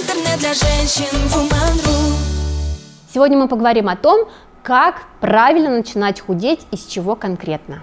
[0.00, 2.14] Интернет для женщин Woman.ru
[3.12, 4.28] Сегодня мы поговорим о том,
[4.62, 7.82] как правильно начинать худеть и с чего конкретно.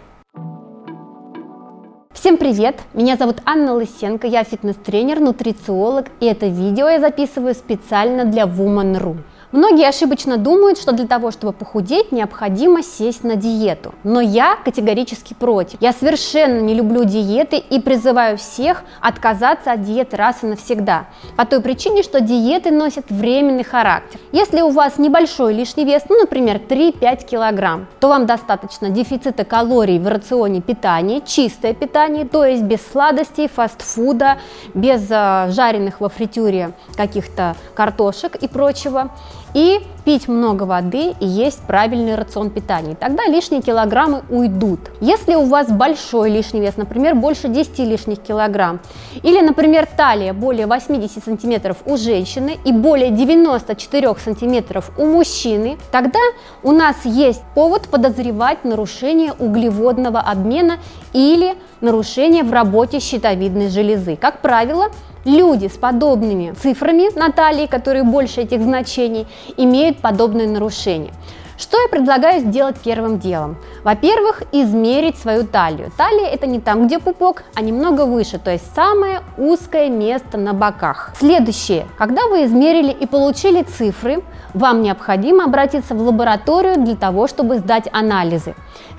[2.11, 2.79] Всем привет!
[2.93, 9.17] Меня зовут Анна Лысенко, я фитнес-тренер, нутрициолог, и это видео я записываю специально для Woman.ru.
[9.57, 13.95] Многие ошибочно думают, что для того, чтобы похудеть, необходимо сесть на диету.
[14.03, 15.81] Но я категорически против.
[15.81, 21.07] Я совершенно не люблю диеты и призываю всех отказаться от диеты раз и навсегда.
[21.37, 24.19] По той причине, что диеты носят временный характер.
[24.31, 29.97] Если у вас небольшой лишний вес, ну, например, 3-5 килограмм, то вам достаточно дефицита калорий
[29.97, 34.37] в рационе питания, чистое питание, то есть без сладостей, фастфуда,
[34.75, 39.09] без э, жареных во фритюре каких-то картошек и прочего
[39.53, 42.95] и пить много воды и есть правильный рацион питания.
[42.95, 44.79] Тогда лишние килограммы уйдут.
[45.01, 48.79] Если у вас большой лишний вес, например, больше 10 лишних килограмм,
[49.21, 56.19] или, например, талия более 80 сантиметров у женщины и более 94 сантиметров у мужчины, тогда
[56.63, 60.77] у нас есть повод подозревать нарушение углеводного обмена
[61.11, 64.15] или нарушение в работе щитовидной железы.
[64.15, 64.87] Как правило,
[65.27, 69.27] Люди с подобными цифрами на талии, которые больше этих значений,
[69.57, 71.11] имеют подобные нарушения.
[71.57, 73.57] Что я предлагаю сделать первым делом?
[73.83, 75.91] Во-первых, измерить свою талию.
[75.97, 80.53] Талия это не там, где пупок, а немного выше, то есть самое узкое место на
[80.53, 81.13] боках.
[81.17, 81.87] Следующее.
[81.97, 87.89] Когда вы измерили и получили цифры, вам необходимо обратиться в лабораторию для того, чтобы сдать
[87.91, 88.53] анализы.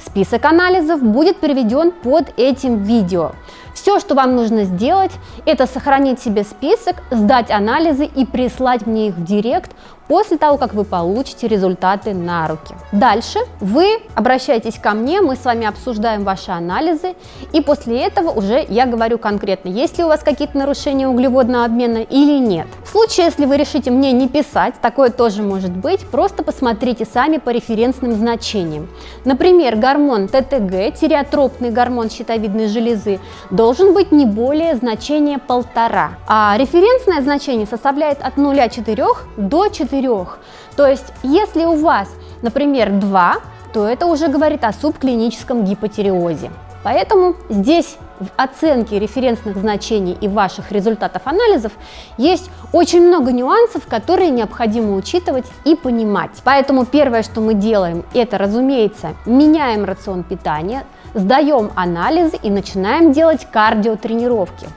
[0.05, 3.33] Список анализов будет приведен под этим видео.
[3.73, 5.13] Все, что вам нужно сделать,
[5.47, 9.71] это сохранить себе список, сдать анализы и прислать мне их в директ
[10.09, 12.75] после того, как вы получите результаты на руки.
[12.93, 17.15] Дальше вы обращаетесь ко мне, мы с вами обсуждаем ваши анализы,
[17.53, 21.99] и после этого уже я говорю конкретно, есть ли у вас какие-то нарушения углеводного обмена
[21.99, 22.67] или нет.
[22.85, 27.39] В случае, если вы решите мне не писать, такое тоже может быть, просто посмотрите сами
[27.39, 28.89] по референсным значениям.
[29.25, 33.21] Например, гормон ТТГ, тиреотропный гормон щитовидной железы,
[33.51, 40.39] должен быть не более значения полтора, а референсное значение составляет от 0,4 до 4 четырех.
[40.77, 42.09] То есть, если у вас,
[42.43, 43.37] например, 2,
[43.73, 46.51] то это уже говорит о субклиническом гипотиреозе.
[46.83, 51.73] Поэтому здесь в оценке референсных значений и ваших результатов анализов
[52.17, 56.31] есть очень много нюансов, которые необходимо учитывать и понимать.
[56.45, 63.47] Поэтому первое, что мы делаем, это, разумеется, меняем рацион питания, сдаем анализы и начинаем делать
[63.51, 64.69] кардиотренировки.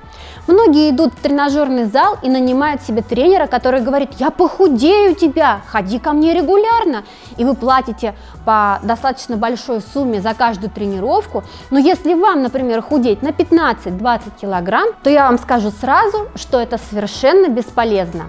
[0.47, 5.99] Многие идут в тренажерный зал и нанимают себе тренера, который говорит, я похудею тебя, ходи
[5.99, 7.03] ко мне регулярно.
[7.37, 11.43] И вы платите по достаточно большой сумме за каждую тренировку.
[11.69, 16.77] Но если вам, например, худеть на 15-20 килограмм, то я вам скажу сразу, что это
[16.77, 18.25] совершенно бесполезно.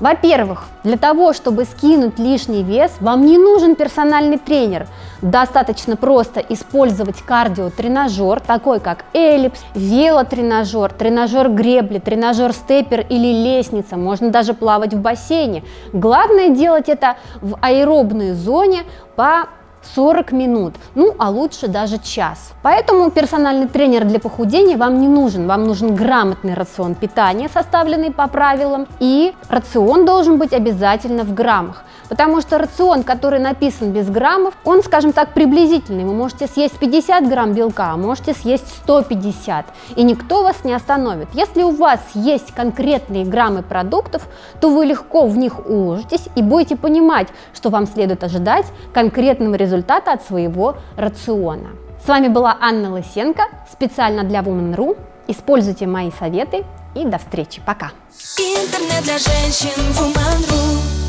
[0.00, 4.86] Во-первых, для того, чтобы скинуть лишний вес, вам не нужен персональный тренер.
[5.20, 13.98] Достаточно просто использовать кардиотренажер, такой как эллипс, велотренажер, тренажер гребли, тренажер степер или лестница.
[13.98, 15.62] Можно даже плавать в бассейне.
[15.92, 18.84] Главное делать это в аэробной зоне
[19.16, 19.48] по
[19.94, 22.52] 40 минут, ну а лучше даже час.
[22.62, 25.46] Поэтому персональный тренер для похудения вам не нужен.
[25.46, 31.84] Вам нужен грамотный рацион питания, составленный по правилам, и рацион должен быть обязательно в граммах.
[32.10, 36.04] Потому что рацион, который написан без граммов, он, скажем так, приблизительный.
[36.04, 41.28] Вы можете съесть 50 грамм белка, а можете съесть 150, и никто вас не остановит.
[41.34, 44.26] Если у вас есть конкретные граммы продуктов,
[44.60, 50.12] то вы легко в них уложитесь и будете понимать, что вам следует ожидать конкретного результата
[50.12, 51.70] от своего рациона.
[52.04, 54.96] С вами была Анна Лысенко, специально для Woman.ru.
[55.28, 56.64] Используйте мои советы
[56.94, 57.62] и до встречи.
[57.64, 57.92] Пока.
[58.38, 60.99] Интернет для женщин Woman.ru